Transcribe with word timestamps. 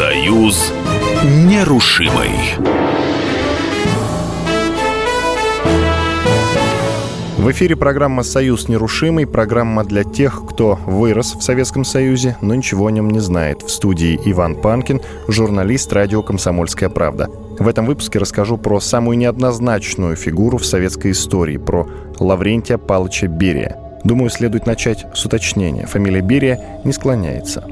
Союз 0.00 0.72
нерушимый. 1.24 2.30
В 7.36 7.50
эфире 7.50 7.76
программа 7.76 8.22
«Союз 8.22 8.68
нерушимый», 8.68 9.26
программа 9.26 9.84
для 9.84 10.04
тех, 10.04 10.42
кто 10.48 10.78
вырос 10.86 11.34
в 11.34 11.42
Советском 11.42 11.84
Союзе, 11.84 12.38
но 12.40 12.54
ничего 12.54 12.86
о 12.86 12.90
нем 12.90 13.10
не 13.10 13.18
знает. 13.18 13.60
В 13.60 13.68
студии 13.68 14.18
Иван 14.24 14.54
Панкин, 14.54 15.02
журналист 15.28 15.92
радио 15.92 16.22
«Комсомольская 16.22 16.88
правда». 16.88 17.28
В 17.58 17.68
этом 17.68 17.84
выпуске 17.84 18.18
расскажу 18.18 18.56
про 18.56 18.80
самую 18.80 19.18
неоднозначную 19.18 20.16
фигуру 20.16 20.56
в 20.56 20.64
советской 20.64 21.10
истории, 21.10 21.58
про 21.58 21.86
Лаврентия 22.18 22.78
Павловича 22.78 23.26
Берия. 23.26 23.76
Думаю, 24.02 24.30
следует 24.30 24.64
начать 24.64 25.04
с 25.12 25.26
уточнения. 25.26 25.84
Фамилия 25.84 26.22
Берия 26.22 26.80
не 26.84 26.92
склоняется. 26.92 27.62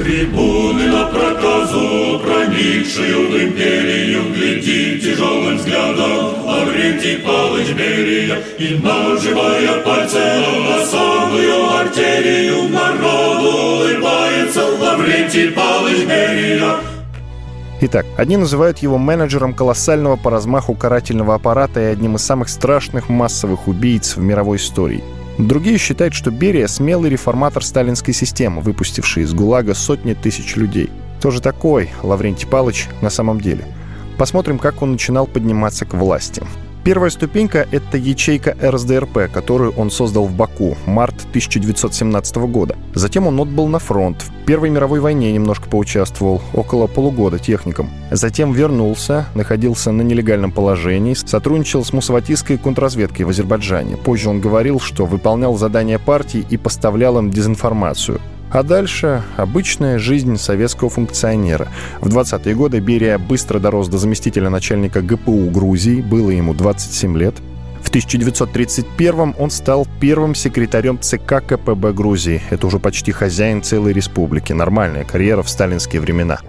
Трибуны 0.00 0.86
на 0.86 1.04
проказу, 1.08 2.18
проникшую 2.20 3.28
в 3.28 3.36
империю, 3.36 4.32
Гляди 4.32 4.98
тяжелым 4.98 5.58
взглядом 5.58 6.42
Лаврентий 6.42 7.18
Павлович 7.18 7.74
Берия, 7.74 8.38
И, 8.58 8.80
нажимая 8.82 9.82
пальцем 9.82 10.64
на 10.64 10.86
самую 10.86 11.70
артерию, 11.74 12.70
Народу 12.70 13.50
улыбается 13.50 14.64
Лаврентий 14.80 15.50
Павлович 15.50 16.06
Берия. 16.06 16.76
Итак, 17.82 18.06
одни 18.16 18.38
называют 18.38 18.78
его 18.78 18.96
менеджером 18.96 19.52
колоссального 19.52 20.16
по 20.16 20.30
размаху 20.30 20.74
карательного 20.74 21.34
аппарата 21.34 21.78
и 21.78 21.92
одним 21.92 22.16
из 22.16 22.22
самых 22.22 22.48
страшных 22.48 23.10
массовых 23.10 23.68
убийц 23.68 24.16
в 24.16 24.22
мировой 24.22 24.56
истории– 24.56 25.04
Другие 25.46 25.78
считают, 25.78 26.12
что 26.12 26.30
Берия– 26.30 26.66
смелый 26.68 27.08
реформатор 27.08 27.64
сталинской 27.64 28.12
системы, 28.12 28.60
выпустивший 28.60 29.22
из 29.22 29.32
ГУЛАГа 29.32 29.72
сотни 29.74 30.12
тысяч 30.12 30.56
людей. 30.56 30.90
Кто 31.18 31.30
же 31.30 31.40
такой 31.40 31.90
Лаврентий 32.02 32.46
Палыч 32.46 32.88
на 33.00 33.08
самом 33.08 33.40
деле? 33.40 33.64
Посмотрим, 34.18 34.58
как 34.58 34.82
он 34.82 34.92
начинал 34.92 35.26
подниматься 35.26 35.86
к 35.86 35.94
власти. 35.94 36.42
Первая 36.82 37.10
ступенька— 37.10 37.68
это 37.70 37.98
ячейка 37.98 38.56
РСДРП, 38.62 39.30
которую 39.30 39.72
он 39.72 39.90
создал 39.90 40.24
в 40.24 40.32
Баку, 40.32 40.78
март 40.86 41.14
1917 41.28 42.36
года. 42.48 42.74
Затем 42.94 43.26
он 43.26 43.38
отбыл 43.38 43.66
на 43.66 43.78
фронт. 43.78 44.22
В 44.22 44.46
Первой 44.46 44.70
мировой 44.70 45.00
войне 45.00 45.30
немножко 45.30 45.68
поучаствовал, 45.68 46.40
около 46.54 46.86
полугода 46.86 47.38
техником. 47.38 47.90
Затем 48.10 48.52
вернулся, 48.52 49.26
находился 49.34 49.92
на 49.92 50.00
нелегальном 50.00 50.52
положении, 50.52 51.12
сотрудничал 51.12 51.84
с 51.84 51.92
мусаватистской 51.92 52.56
контрразведкой 52.56 53.26
в 53.26 53.28
Азербайджане. 53.28 53.98
Позже 53.98 54.30
он 54.30 54.40
говорил, 54.40 54.80
что 54.80 55.04
выполнял 55.04 55.58
задания 55.58 55.98
партии 55.98 56.46
и 56.48 56.56
поставлял 56.56 57.18
им 57.18 57.30
дезинформацию. 57.30 58.20
А 58.50 58.64
дальше 58.64 59.22
обычная 59.36 59.98
жизнь 59.98 60.36
советского 60.36 60.90
функционера. 60.90 61.68
В 62.00 62.08
20-е 62.08 62.54
годы 62.54 62.80
Берия 62.80 63.16
быстро 63.16 63.60
дорос 63.60 63.88
до 63.88 63.98
заместителя 63.98 64.50
начальника 64.50 65.02
ГПУ 65.02 65.50
Грузии, 65.50 66.00
было 66.00 66.30
ему 66.30 66.52
27 66.52 67.16
лет. 67.16 67.34
В 67.80 67.88
1931 67.88 69.34
он 69.38 69.50
стал 69.50 69.86
первым 70.00 70.34
секретарем 70.34 70.98
ЦК 71.00 71.42
КПБ 71.46 71.92
Грузии. 71.92 72.42
Это 72.50 72.66
уже 72.66 72.78
почти 72.78 73.12
хозяин 73.12 73.62
целой 73.62 73.92
республики. 73.92 74.52
Нормальная 74.52 75.04
карьера 75.04 75.42
в 75.42 75.48
сталинские 75.48 76.00
времена. 76.00 76.40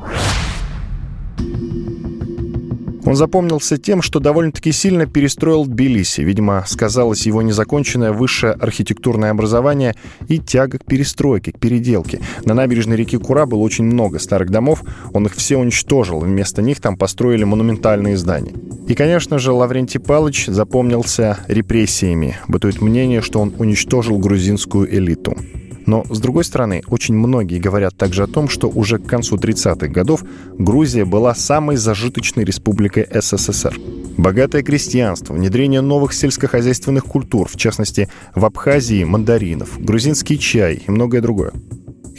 Он 3.11 3.17
запомнился 3.17 3.77
тем, 3.77 4.01
что 4.01 4.21
довольно-таки 4.21 4.71
сильно 4.71 5.05
перестроил 5.05 5.65
Тбилиси. 5.65 6.21
Видимо, 6.21 6.63
сказалось 6.65 7.25
его 7.25 7.41
незаконченное 7.41 8.13
высшее 8.13 8.53
архитектурное 8.53 9.31
образование 9.31 9.97
и 10.29 10.39
тяга 10.39 10.77
к 10.77 10.85
перестройке, 10.85 11.51
к 11.51 11.59
переделке. 11.59 12.21
На 12.45 12.53
набережной 12.53 12.95
реки 12.95 13.17
Кура 13.17 13.45
было 13.45 13.59
очень 13.59 13.83
много 13.83 14.17
старых 14.17 14.49
домов, 14.49 14.83
он 15.11 15.25
их 15.25 15.35
все 15.35 15.57
уничтожил, 15.57 16.21
вместо 16.21 16.61
них 16.61 16.79
там 16.79 16.95
построили 16.95 17.43
монументальные 17.43 18.15
здания. 18.15 18.53
И, 18.87 18.95
конечно 18.95 19.39
же, 19.39 19.51
Лаврентий 19.51 19.99
Палыч 19.99 20.45
запомнился 20.45 21.37
репрессиями. 21.49 22.37
Бытует 22.47 22.81
мнение, 22.81 23.21
что 23.21 23.41
он 23.41 23.53
уничтожил 23.57 24.19
грузинскую 24.19 24.89
элиту. 24.89 25.35
Но, 25.85 26.05
с 26.09 26.19
другой 26.19 26.43
стороны, 26.43 26.83
очень 26.87 27.15
многие 27.15 27.59
говорят 27.59 27.95
также 27.95 28.23
о 28.23 28.27
том, 28.27 28.49
что 28.49 28.67
уже 28.69 28.97
к 28.97 29.05
концу 29.05 29.37
30-х 29.37 29.87
годов 29.87 30.23
Грузия 30.57 31.05
была 31.05 31.33
самой 31.35 31.77
зажиточной 31.77 32.43
республикой 32.43 33.07
СССР. 33.11 33.77
Богатое 34.17 34.61
крестьянство, 34.61 35.33
внедрение 35.33 35.81
новых 35.81 36.13
сельскохозяйственных 36.13 37.05
культур, 37.05 37.47
в 37.47 37.57
частности, 37.57 38.09
в 38.35 38.45
Абхазии 38.45 39.03
мандаринов, 39.03 39.79
грузинский 39.79 40.37
чай 40.37 40.83
и 40.85 40.91
многое 40.91 41.21
другое. 41.21 41.53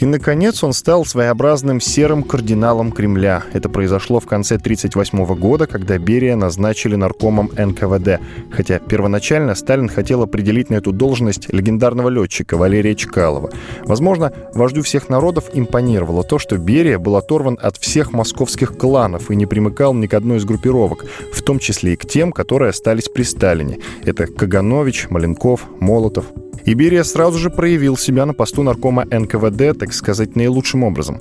И, 0.03 0.05
наконец, 0.05 0.61
он 0.65 0.73
стал 0.73 1.05
своеобразным 1.05 1.79
серым 1.79 2.23
кардиналом 2.23 2.91
Кремля. 2.91 3.45
Это 3.53 3.69
произошло 3.69 4.19
в 4.19 4.25
конце 4.25 4.55
1938 4.55 5.39
года, 5.39 5.65
когда 5.65 5.97
Берия 5.97 6.35
назначили 6.35 6.97
наркомом 6.97 7.49
НКВД. 7.57 8.19
Хотя 8.51 8.79
первоначально 8.79 9.55
Сталин 9.55 9.87
хотел 9.87 10.21
определить 10.21 10.69
на 10.69 10.75
эту 10.75 10.91
должность 10.91 11.47
легендарного 11.53 12.09
летчика 12.09 12.57
Валерия 12.57 12.95
Чкалова. 12.95 13.51
Возможно, 13.85 14.33
вождю 14.53 14.81
всех 14.81 15.07
народов 15.07 15.45
импонировало 15.53 16.25
то, 16.25 16.37
что 16.37 16.57
Берия 16.57 16.99
был 16.99 17.15
оторван 17.15 17.57
от 17.61 17.77
всех 17.77 18.11
московских 18.11 18.77
кланов 18.77 19.31
и 19.31 19.37
не 19.37 19.45
примыкал 19.45 19.93
ни 19.93 20.07
к 20.07 20.15
одной 20.15 20.39
из 20.39 20.43
группировок, 20.43 21.05
в 21.33 21.41
том 21.43 21.59
числе 21.59 21.93
и 21.93 21.95
к 21.95 22.05
тем, 22.05 22.33
которые 22.33 22.71
остались 22.71 23.07
при 23.07 23.23
Сталине. 23.23 23.79
Это 24.03 24.27
Каганович, 24.27 25.07
Маленков, 25.09 25.65
Молотов. 25.79 26.25
Иберия 26.65 27.03
сразу 27.03 27.37
же 27.39 27.49
проявил 27.49 27.97
себя 27.97 28.25
на 28.25 28.33
посту 28.33 28.63
наркома 28.63 29.05
НКВД, 29.05 29.77
так 29.77 29.92
сказать, 29.93 30.35
наилучшим 30.35 30.83
образом. 30.83 31.19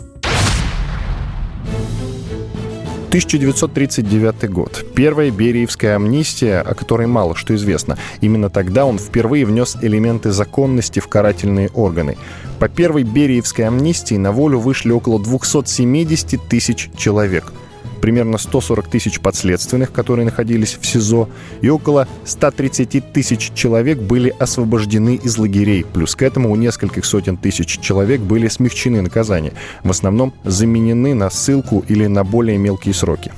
1939 3.12 4.50
год. 4.50 4.86
Первая 4.94 5.30
Бериевская 5.30 5.96
амнистия, 5.96 6.60
о 6.60 6.74
которой 6.74 7.06
мало 7.06 7.36
что 7.36 7.54
известно. 7.54 7.98
Именно 8.22 8.48
тогда 8.48 8.86
он 8.86 8.98
впервые 8.98 9.44
внес 9.44 9.76
элементы 9.82 10.30
законности 10.30 10.98
в 10.98 11.08
карательные 11.08 11.68
органы. 11.74 12.16
По 12.58 12.70
первой 12.70 13.02
Бериевской 13.02 13.66
амнистии 13.66 14.14
на 14.14 14.32
волю 14.32 14.60
вышли 14.60 14.92
около 14.92 15.20
270 15.20 16.40
тысяч 16.48 16.88
человек– 16.96 17.52
примерно 18.02 18.36
140 18.36 18.88
тысяч 18.88 19.20
подследственных, 19.20 19.92
которые 19.92 20.26
находились 20.26 20.76
в 20.78 20.84
СИЗО, 20.84 21.30
и 21.62 21.70
около 21.70 22.06
130 22.24 23.12
тысяч 23.12 23.52
человек 23.54 23.98
были 23.98 24.34
освобождены 24.38 25.14
из 25.14 25.38
лагерей. 25.38 25.86
Плюс 25.90 26.14
к 26.14 26.22
этому 26.22 26.50
у 26.50 26.56
нескольких 26.56 27.06
сотен 27.06 27.38
тысяч 27.38 27.78
человек 27.78 28.20
были 28.20 28.48
смягчены 28.48 29.00
наказания, 29.00 29.54
в 29.84 29.90
основном 29.90 30.34
заменены 30.44 31.14
на 31.14 31.30
ссылку 31.30 31.84
или 31.88 32.06
на 32.06 32.24
более 32.24 32.58
мелкие 32.58 32.92
сроки. 32.92 33.32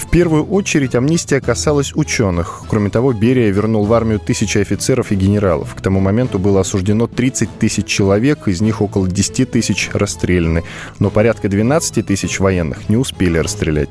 В 0.00 0.08
первую 0.08 0.46
очередь 0.46 0.94
амнистия 0.94 1.40
касалась 1.40 1.94
ученых. 1.94 2.62
Кроме 2.68 2.88
того, 2.88 3.12
Берия 3.12 3.50
вернул 3.50 3.84
в 3.84 3.92
армию 3.92 4.18
тысячи 4.18 4.56
офицеров 4.56 5.12
и 5.12 5.14
генералов. 5.14 5.74
К 5.74 5.80
тому 5.82 6.00
моменту 6.00 6.38
было 6.38 6.62
осуждено 6.62 7.06
30 7.06 7.58
тысяч 7.58 7.84
человек, 7.84 8.48
из 8.48 8.62
них 8.62 8.80
около 8.80 9.06
10 9.06 9.50
тысяч 9.50 9.90
расстреляны. 9.92 10.64
Но 10.98 11.10
порядка 11.10 11.48
12 11.48 12.04
тысяч 12.06 12.40
военных 12.40 12.88
не 12.88 12.96
успели 12.96 13.38
расстрелять. 13.38 13.90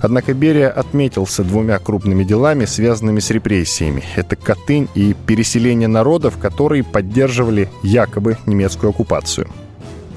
Однако 0.00 0.34
Берия 0.34 0.70
отметился 0.70 1.44
двумя 1.44 1.78
крупными 1.78 2.24
делами, 2.24 2.64
связанными 2.64 3.20
с 3.20 3.30
репрессиями. 3.30 4.04
Это 4.16 4.36
Катынь 4.36 4.88
и 4.94 5.14
переселение 5.26 5.88
народов, 5.88 6.38
которые 6.38 6.84
поддерживали 6.84 7.68
якобы 7.82 8.38
немецкую 8.46 8.90
оккупацию. 8.90 9.48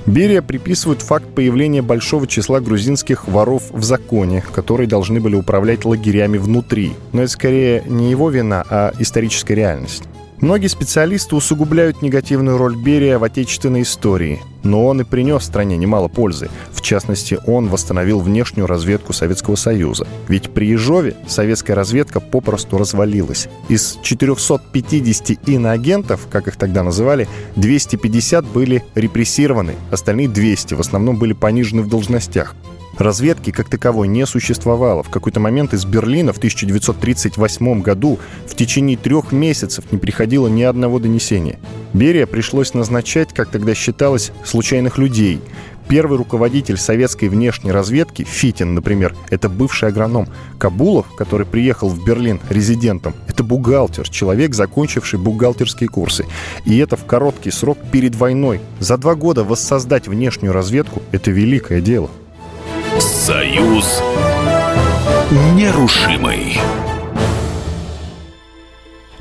Берия 0.05 0.41
приписывают 0.41 1.01
факт 1.01 1.27
появления 1.35 1.83
большого 1.83 2.25
числа 2.25 2.59
грузинских 2.59 3.27
воров 3.27 3.63
в 3.71 3.83
законе, 3.83 4.43
которые 4.53 4.87
должны 4.87 5.19
были 5.19 5.35
управлять 5.35 5.85
лагерями 5.85 6.37
внутри. 6.37 6.93
Но 7.13 7.21
это 7.21 7.31
скорее 7.31 7.83
не 7.85 8.09
его 8.09 8.29
вина, 8.29 8.65
а 8.69 8.93
историческая 8.97 9.55
реальность. 9.55 10.03
Многие 10.41 10.69
специалисты 10.69 11.35
усугубляют 11.35 12.02
негативную 12.02 12.57
роль 12.57 12.75
Берия 12.75 13.19
в 13.19 13.24
отечественной 13.24 13.84
истории, 13.84 14.41
но 14.63 14.88
он 14.88 15.00
и 15.00 15.03
принес 15.03 15.44
стране 15.44 15.78
немало 15.78 16.08
пользы. 16.08 16.49
В 16.72 16.82
частности, 16.82 17.38
он 17.46 17.67
восстановил 17.67 18.20
внешнюю 18.22 18.66
разведку 18.66 19.14
Советского 19.14 19.55
Союза. 19.55 20.08
Ведь 20.28 20.49
при 20.49 20.66
Ежове 20.66 21.16
советская 21.28 21.76
разведка 21.76 22.20
попросту 22.20 22.79
развалилась. 22.79 23.49
Из 23.70 23.99
450 24.02 25.47
иноагентов, 25.47 26.28
как 26.32 26.47
их 26.47 26.55
тогда 26.55 26.82
называли, 26.82 27.29
250 27.55 28.44
были 28.46 28.84
репрессированы, 28.96 29.76
остальные 29.91 30.28
200 30.28 30.73
в 30.73 30.79
основном 30.79 31.20
были 31.20 31.34
понижены 31.34 31.84
в 31.84 31.87
должностях. 31.87 32.55
Разведки 32.97 33.52
как 33.52 33.70
таковой 33.70 34.08
не 34.08 34.26
существовало. 34.26 35.03
В 35.03 35.09
какой-то 35.09 35.40
момент 35.40 35.73
из 35.73 35.85
Берлина 35.85 36.34
в 36.34 36.38
1938 36.38 37.82
году 37.82 38.20
в 38.47 38.55
течение 38.55 38.97
трех 38.97 39.32
месяцев 39.32 39.85
не 39.91 39.97
приходило 39.97 40.47
ни 40.47 40.64
одного 40.64 40.99
донесения. 40.99 41.59
Берия 41.93 42.26
пришлось 42.26 42.73
назначать, 42.73 43.34
как 43.34 43.49
тогда 43.49 43.73
считалось, 43.73 44.32
случайных 44.43 44.97
людей. 44.97 45.41
Первый 45.88 46.17
руководитель 46.17 46.78
советской 46.78 47.28
внешней 47.28 47.72
разведки, 47.72 48.23
Фитин, 48.23 48.76
например, 48.76 49.14
это 49.29 49.49
бывший 49.49 49.90
агроном. 49.90 50.28
Кабулов, 50.58 51.08
который 51.16 51.46
приехал 51.46 51.90
в 51.90 52.05
Берлин 52.05 52.40
резидентом, 52.49 53.14
это 53.28 53.44
бухгалтер, 53.44 54.08
человек, 54.08 54.53
закончивший 54.53 55.20
бухгалтерские 55.20 55.90
курсы. 55.90 56.26
И 56.66 56.78
это 56.78 56.96
в 56.96 57.05
короткий 57.05 57.52
срок 57.52 57.78
перед 57.91 58.16
войной. 58.16 58.61
За 58.79 58.97
два 58.97 59.16
года 59.16 59.44
воссоздать 59.44 60.08
внешнюю 60.08 60.53
разведку– 60.53 61.02
это 61.11 61.32
великое 61.32 61.82
дело. 61.82 62.09
Союз 63.01 64.03
нерушимый. 65.55 66.59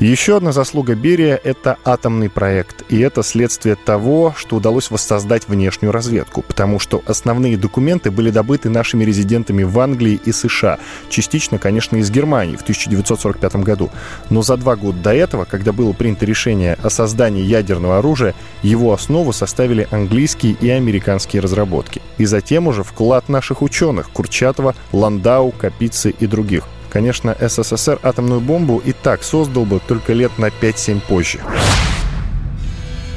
Еще 0.00 0.38
одна 0.38 0.52
заслуга 0.52 0.94
Берия– 0.94 1.38
это 1.44 1.76
атомный 1.84 2.30
проект. 2.30 2.84
И 2.88 2.98
это 3.00 3.22
следствие 3.22 3.76
того, 3.76 4.32
что 4.34 4.56
удалось 4.56 4.90
воссоздать 4.90 5.46
внешнюю 5.46 5.92
разведку. 5.92 6.40
Потому 6.40 6.78
что 6.78 7.02
основные 7.04 7.58
документы 7.58 8.10
были 8.10 8.30
добыты 8.30 8.70
нашими 8.70 9.04
резидентами 9.04 9.62
в 9.62 9.78
Англии 9.78 10.18
и 10.24 10.32
США. 10.32 10.78
Частично, 11.10 11.58
конечно, 11.58 11.98
из 11.98 12.10
Германии 12.10 12.56
в 12.56 12.62
1945 12.62 13.56
году. 13.56 13.90
Но 14.30 14.40
за 14.40 14.56
два 14.56 14.74
года 14.74 14.96
до 15.00 15.12
этого, 15.14 15.44
когда 15.44 15.70
было 15.70 15.92
принято 15.92 16.24
решение 16.24 16.78
о 16.82 16.88
создании 16.88 17.42
ядерного 17.42 17.98
оружия, 17.98 18.34
его 18.62 18.94
основу 18.94 19.34
составили 19.34 19.86
английские 19.90 20.56
и 20.62 20.70
американские 20.70 21.42
разработки. 21.42 22.00
И 22.16 22.24
затем 22.24 22.68
уже 22.68 22.84
вклад 22.84 23.28
наших 23.28 23.60
ученых– 23.60 24.08
Курчатова, 24.14 24.74
Ландау, 24.92 25.50
Капицы 25.50 26.08
и 26.08 26.26
других– 26.26 26.64
Конечно, 26.90 27.36
СССР 27.40 28.00
атомную 28.02 28.40
бомбу 28.40 28.82
и 28.84 28.92
так 28.92 29.22
создал 29.22 29.64
бы 29.64 29.80
только 29.86 30.12
лет 30.12 30.38
на 30.38 30.46
5-7 30.46 31.00
позже. 31.08 31.40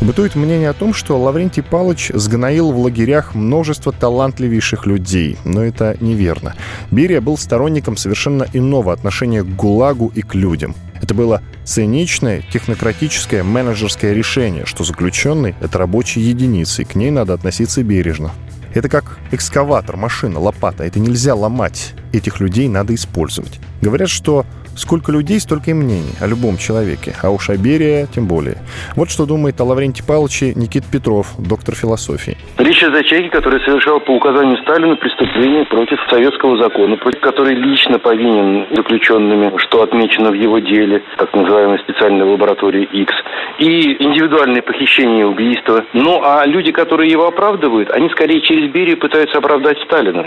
Бытует 0.04 0.36
мнение 0.36 0.70
о 0.70 0.74
том, 0.74 0.94
что 0.94 1.18
Лаврентий 1.18 1.64
Палыч 1.64 2.12
сгноил 2.14 2.72
в 2.72 2.78
лагерях 2.78 3.36
множество 3.36 3.94
талантливейших 3.94 4.86
людей, 4.86 5.38
но 5.46 5.64
это 5.64 5.96
неверно. 6.02 6.56
Берия 6.92 7.22
был 7.22 7.38
сторонником 7.38 7.96
совершенно 7.96 8.46
иного 8.52 8.92
отношения 8.92 9.44
к 9.44 9.56
ГУЛАГу 9.56 10.12
и 10.14 10.22
к 10.22 10.36
людям. 10.36 10.75
Это 11.02 11.14
было 11.14 11.42
циничное, 11.64 12.44
технократическое, 12.52 13.44
менеджерское 13.44 14.14
решение, 14.14 14.66
что 14.66 14.84
заключенный— 14.84 15.56
это 15.62 15.78
рабочая 15.78 16.22
единица, 16.22 16.81
и 16.81 16.86
к 16.86 16.96
ней 16.96 17.10
надо 17.10 17.34
относиться 17.34 17.81
бережно. 17.81 18.31
Это 18.74 18.90
как 18.90 19.20
экскаватор, 19.31 19.98
машина, 19.98 20.40
лопата. 20.40 20.84
Это 20.84 21.00
нельзя 21.00 21.36
ломать. 21.36 21.94
Этих 22.12 22.40
людей 22.40 22.68
надо 22.68 22.96
использовать. 22.96 23.60
Говорят, 23.81 24.10
что 24.10 24.46
Сколько 24.75 25.12
людей, 25.12 25.40
столько 25.40 25.72
и 25.72 25.74
мнений 25.74 26.14
о 26.20 26.28
любом 26.28 26.58
человеке, 26.58 27.14
а 27.22 27.30
уж 27.30 27.50
о 27.50 27.58
Берия 27.58 28.08
тем 28.08 28.28
более. 28.28 28.58
Вот 28.96 29.10
что 29.10 29.25
думает 29.25 29.62
о 29.62 29.66
Лаврентии 29.66 30.04
Павловиче 30.04 30.54
Никит 30.56 30.84
Петров, 30.86 31.34
доктор 31.38 31.75
философии. 31.75 32.38
Речь 32.58 32.84
о 32.84 33.04
человеке, 33.04 33.30
который 33.30 33.60
совершал 33.66 34.00
по 34.00 34.12
указанию 34.12 34.58
Сталина 34.64 34.96
преступление 34.96 35.66
против 35.66 36.00
советского 36.10 36.58
закона, 36.58 36.98
против 36.98 37.22
который 37.22 37.56
лично 37.56 38.00
повинен 38.00 38.66
заключенными, 38.75 39.56
что 39.58 39.84
отмечено 39.84 40.31
в 40.31 40.34
его 40.34 40.60
деле, 40.60 41.04
так 41.18 41.34
называемой 41.34 41.80
специальной 41.80 42.25
лаборатории 42.25 42.84
X, 42.92 43.14
и 43.60 44.04
индивидуальные 44.04 44.64
похищения 44.64 45.22
и 45.22 45.24
убийства. 45.25 45.86
Ну, 45.94 46.22
а 46.24 46.46
люди, 46.46 46.72
которые 46.72 47.12
его 47.12 47.28
оправдывают, 47.28 47.92
они 47.92 48.10
скорее 48.10 48.42
через 48.42 48.72
Берию 48.72 48.98
пытаются 48.98 49.38
оправдать 49.38 49.78
Сталина. 49.86 50.25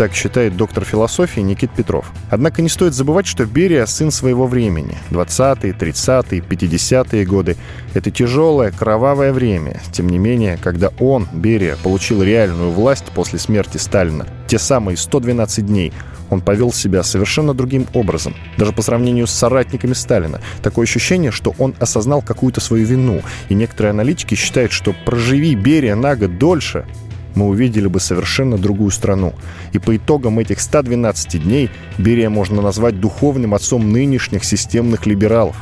Так 0.00 0.14
считает 0.14 0.56
доктор 0.56 0.86
философии 0.86 1.40
Никит 1.40 1.72
Петров. 1.72 2.10
Однако 2.30 2.62
не 2.62 2.70
стоит 2.70 2.94
забывать, 2.94 3.26
что 3.26 3.44
Берия– 3.44 3.84
сын 3.86 4.10
своего 4.10 4.46
времени. 4.46 4.96
20-е, 5.10 5.74
30-е, 5.74 6.40
50-е 6.40 7.26
годы– 7.26 7.58
это 7.92 8.10
тяжелое, 8.10 8.70
кровавое 8.70 9.30
время. 9.30 9.78
Тем 9.92 10.08
не 10.08 10.16
менее, 10.16 10.56
когда 10.56 10.88
он, 11.00 11.28
Берия, 11.34 11.76
получил 11.82 12.22
реальную 12.22 12.70
власть 12.70 13.04
после 13.14 13.38
смерти 13.38 13.76
Сталина, 13.76 14.26
те 14.48 14.58
самые 14.58 14.96
112 14.96 15.66
дней, 15.66 15.92
он 16.30 16.40
повел 16.40 16.72
себя 16.72 17.02
совершенно 17.02 17.52
другим 17.52 17.86
образом, 17.92 18.34
даже 18.56 18.72
по 18.72 18.80
сравнению 18.80 19.26
с 19.26 19.32
соратниками 19.32 19.92
Сталина. 19.92 20.40
Такое 20.62 20.84
ощущение, 20.84 21.30
что 21.30 21.54
он 21.58 21.74
осознал 21.78 22.22
какую-то 22.22 22.62
свою 22.62 22.86
вину. 22.86 23.20
И 23.50 23.54
некоторые 23.54 23.90
аналитики 23.90 24.34
считают, 24.34 24.72
что 24.72 24.94
проживи 25.04 25.54
Берия 25.54 25.94
на 25.94 26.16
год 26.16 26.38
дольше, 26.38 26.86
мы 27.34 27.46
увидели 27.46 27.86
бы 27.86 28.00
совершенно 28.00 28.58
другую 28.58 28.90
страну. 28.90 29.34
И 29.72 29.78
по 29.78 29.96
итогам 29.96 30.38
этих 30.38 30.60
112 30.60 31.42
дней 31.42 31.70
Берия 31.98 32.30
можно 32.30 32.62
назвать 32.62 33.00
духовным 33.00 33.54
отцом 33.54 33.92
нынешних 33.92 34.44
системных 34.44 35.06
либералов. 35.06 35.56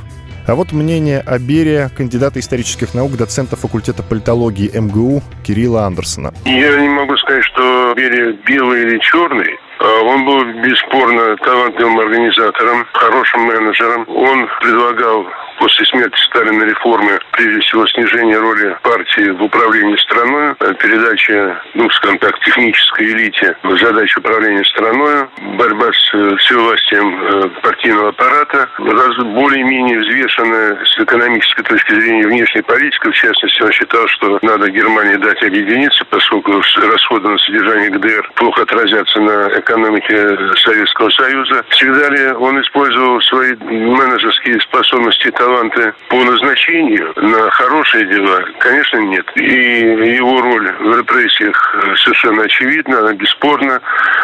А 0.49 0.55
вот 0.55 0.73
мнение 0.73 1.21
о 1.21 1.39
Берия 1.39 1.91
кандидата 1.95 2.41
исторических 2.41 2.95
наук, 2.95 3.19
доцента 3.19 3.55
факультета 3.55 4.03
политологии 4.03 4.71
МГУ 4.75 5.23
Кирилла 5.45 5.85
Андерсона. 5.85 6.33
Я 6.47 6.81
не 6.81 6.89
могу 6.89 7.15
сказать, 7.19 7.45
что 7.45 7.93
Берия 7.95 8.35
белый 8.47 8.83
или 8.83 8.99
черный. 9.01 9.59
А 9.81 10.03
он 10.05 10.25
был 10.25 10.43
бесспорно 10.63 11.37
талантливым 11.37 12.01
организатором, 12.01 12.87
хорошим 12.95 13.43
менеджером. 13.43 14.09
Он 14.09 14.49
предлагал 14.63 15.27
после 15.59 15.85
смерти 15.87 16.17
Сталина 16.27 16.63
реформы, 16.65 17.19
прежде 17.33 17.61
всего, 17.61 17.87
снижение 17.89 18.39
роли 18.39 18.77
партии 18.83 19.31
в 19.31 19.43
управлении 19.43 19.97
страной, 19.97 20.55
э, 20.61 20.75
передача, 20.75 21.63
ну, 21.75 21.91
скажем 21.91 22.19
так, 22.19 22.39
технической 22.41 23.07
элите 23.13 23.57
задач 23.81 24.17
управления 24.17 24.65
страной, 24.65 25.27
борьба 25.57 25.93
с 25.93 26.15
э, 26.15 26.37
всевластием 26.37 27.23
э, 27.23 27.49
партийного 27.63 28.09
аппарата, 28.11 28.69
раз 28.79 29.17
более-менее 29.17 29.99
взвешенная 30.01 30.85
с 30.85 30.99
экономической 30.99 31.63
точки 31.63 31.93
зрения 31.93 32.27
внешней 32.27 32.63
политики. 32.63 33.09
В 33.09 33.15
частности, 33.15 33.63
он 33.63 33.73
считал, 33.73 34.07
что 34.09 34.39
надо 34.43 34.71
Германии 34.71 35.17
дать 35.17 35.43
объединиться, 35.43 36.05
поскольку 36.11 36.53
расходы 36.77 37.29
на 37.29 37.39
содержание 37.39 37.91
ГДР 37.91 38.31
плохо 38.35 38.63
отразятся 38.63 39.21
на 39.21 39.59
экономике 39.59 40.39
Советского 40.57 41.11
Союза. 41.11 41.65
Всегда 41.71 42.09
ли 42.11 42.33
он 42.33 42.61
использовал 42.61 43.21
свои 43.23 43.55
менеджерские 43.57 44.61
способности 44.61 45.31
таланты 45.49 45.95
по 46.11 46.17
назначению 46.17 47.13
на 47.17 47.51
хорошие 47.51 48.07
дела, 48.07 48.45
конечно, 48.59 48.99
нет. 48.99 49.25
И 49.37 50.17
его 50.17 50.41
роль 50.43 50.71
в 50.73 50.99
репрессиях 50.99 51.75
э, 51.75 51.97
совершенно 51.97 52.43
очевидна, 52.43 52.99
она 53.01 53.13
бесспорна. 53.15 53.81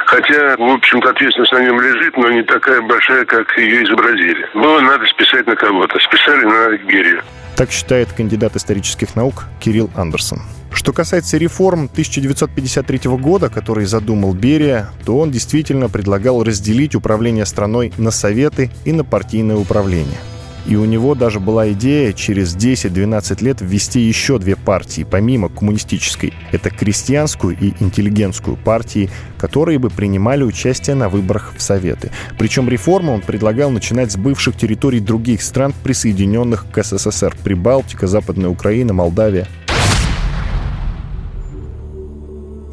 Хотя, 0.07 0.57
в 0.57 0.71
общем-то, 0.71 1.11
ответственность 1.11 1.53
на 1.53 1.65
нем 1.65 1.81
лежит, 1.81 2.17
но 2.17 2.31
не 2.31 2.43
такая 2.43 2.83
большая, 2.83 3.25
как 3.25 3.57
ее 3.57 3.85
изобразили. 3.85 4.47
Было 4.55 4.81
надо 4.81 5.07
списать 5.07 5.47
на 5.47 5.57
кого-то. 5.57 5.99
Списали 5.99 6.45
на 6.45 6.77
Герию. 6.77 7.23
Так 7.57 7.71
считает 7.71 8.13
кандидат 8.13 8.57
исторических 8.57 9.17
наук 9.17 9.45
Кирилл 9.61 9.91
Андерсон. 9.97 10.41
Что 10.73 10.93
касается 10.93 11.39
реформ 11.39 11.89
1953 11.91 13.11
года, 13.13 13.49
которые 13.49 13.87
задумал 13.87 14.35
Берия, 14.35 14.89
то 15.07 15.19
он 15.19 15.31
действительно 15.31 15.89
предлагал 15.89 16.43
разделить 16.43 16.97
управление 16.97 17.47
страной 17.47 17.93
на 17.97 18.11
советы 18.11 18.71
и 18.85 18.93
на 18.93 19.05
партийное 19.05 19.57
управление– 19.57 20.19
и 20.67 20.77
у 20.77 20.85
него 20.85 21.15
даже 21.15 21.41
была 21.41 21.71
идея 21.73 22.13
через 22.13 22.57
10-12 22.57 23.45
лет 23.45 23.59
ввести 23.61 24.01
еще 24.01 24.39
две 24.39 24.57
партии, 24.57 25.07
помимо 25.09 25.49
коммунистической. 25.49 26.33
Это 26.53 26.71
крестьянскую 26.71 27.57
и 27.59 27.75
интеллигентскую 27.81 28.57
партии, 28.57 29.11
которые 29.39 29.79
бы 29.79 29.91
принимали 29.91 30.43
участие 30.43 30.97
на 30.97 31.09
выборах 31.09 31.55
в 31.57 31.63
Советы. 31.63 32.11
Причем 32.39 32.69
реформы 32.69 33.13
он 33.13 33.21
предлагал 33.21 33.71
начинать 33.71 34.13
с 34.13 34.17
бывших 34.17 34.57
территорий 34.57 35.01
других 35.01 35.43
стран, 35.43 35.75
присоединенных 35.83 36.67
к 36.71 36.83
СССР. 36.83 37.37
Прибалтика, 37.43 38.07
Западная 38.07 38.49
Украина, 38.49 38.93
Молдавия. 38.93 39.47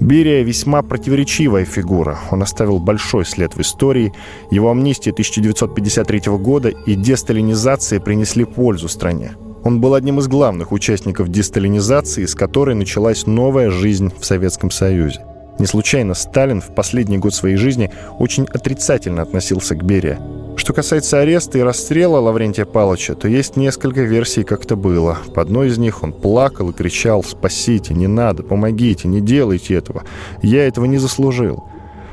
Берия 0.02 0.42
весьма 0.42 0.82
противоречивая 0.82 1.64
фигура. 1.64 2.18
Он 2.32 2.42
оставил 2.42 2.80
большой 2.80 3.24
след 3.24 3.56
в 3.56 3.62
истории. 3.62 4.12
Его 4.50 4.72
амнистия 4.72 5.12
1953 5.12 6.22
года 6.40 6.70
и 6.70 6.96
десталинизация 6.96 8.00
принесли 8.00 8.44
пользу 8.44 8.90
стране. 8.90 9.34
Он 9.64 9.80
был 9.80 9.94
одним 9.94 10.18
из 10.18 10.28
главных 10.28 10.72
участников 10.72 11.30
десталинизации, 11.30 12.26
с 12.26 12.34
которой 12.34 12.74
началась 12.74 13.28
новая 13.28 13.70
жизнь 13.70 14.12
в 14.20 14.26
Советском 14.26 14.72
Союзе. 14.72 15.24
Не 15.60 15.68
случайно 15.68 16.16
Сталин 16.16 16.62
в 16.62 16.74
последний 16.74 17.20
год 17.20 17.36
своей 17.36 17.56
жизни 17.56 17.92
очень 18.18 18.46
отрицательно 18.46 19.22
относился 19.22 19.76
к 19.76 19.84
Берия. 19.84 20.20
Что 20.62 20.74
касается 20.74 21.20
ареста 21.20 21.58
и 21.58 21.64
расстрела 21.64 22.20
Лаврентия 22.20 22.66
Павловича, 22.66 23.16
то 23.16 23.28
есть 23.28 23.56
несколько 23.56 24.02
версий, 24.02 24.44
как 24.44 24.64
это 24.64 24.76
было. 24.76 25.18
По 25.34 25.42
одной 25.42 25.70
из 25.70 25.80
них 25.80 26.04
он 26.04 26.14
плакал 26.14 26.70
и 26.70 26.74
кричал 26.74 27.24
«Спасите, 27.24 27.96
не 27.96 28.06
надо, 28.06 28.44
помогите, 28.44 29.08
не 29.08 29.22
делайте 29.22 29.74
этого. 29.74 30.04
Я 30.44 30.68
этого 30.68 30.86
не 30.86 31.00
заслужил». 31.00 31.64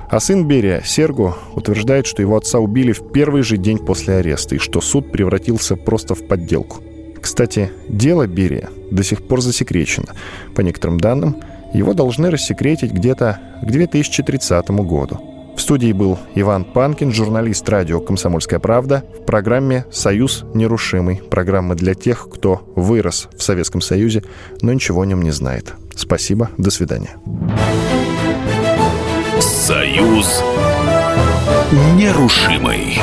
А 0.09 0.19
сын 0.19 0.49
Берия, 0.49 0.81
Сергу, 0.83 1.35
утверждает, 1.55 2.07
что 2.07 2.23
его 2.23 2.39
отца 2.39 2.59
убили 2.59 2.93
в 2.93 3.13
первый 3.13 3.43
же 3.43 3.59
день 3.59 3.77
после 3.77 4.15
ареста 4.15 4.55
и 4.55 4.59
что 4.59 4.81
суд 4.81 5.13
превратился 5.13 5.77
просто 5.77 6.15
в 6.15 6.27
подделку. 6.27 6.79
Кстати, 7.21 7.71
дело 7.87 8.27
Берия 8.27 8.71
до 8.91 9.05
сих 9.05 9.29
пор 9.29 9.43
засекречено. 9.43 10.15
По 10.55 10.63
некоторым 10.63 10.99
данным, 10.99 11.37
его 11.75 11.93
должны 11.93 12.31
рассекретить 12.31 12.93
где-то 12.93 13.41
к 13.61 13.67
2030 13.67 14.71
году. 14.71 15.38
В 15.59 15.61
студии 15.61 15.91
был 15.91 16.21
Иван 16.37 16.63
Панкин, 16.63 17.13
журналист 17.13 17.69
радио 17.69 18.01
«Комсомольская 18.01 18.61
правда» 18.61 19.05
в 19.21 19.25
программе 19.25 19.87
«Союз 19.91 20.45
нерушимый». 20.55 21.17
Программа 21.17 21.75
для 21.75 21.95
тех, 21.95 22.29
кто 22.33 22.63
вырос 22.77 23.29
в 23.37 23.43
Советском 23.43 23.81
Союзе, 23.81 24.23
но 24.63 24.73
ничего 24.73 25.03
о 25.03 25.05
нем 25.05 25.21
не 25.21 25.33
знает. 25.33 25.75
Спасибо, 25.97 26.49
до 26.59 26.71
свидания. 26.71 27.17
Союз 29.41 30.45
нерушимый. 31.97 33.01